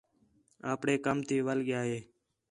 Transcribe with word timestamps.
آپݨے 0.71 0.93
کم 1.05 1.17
تی 1.27 1.37
وَل 1.45 1.59
ڳِیا 1.67 1.81
ہے 1.89 1.99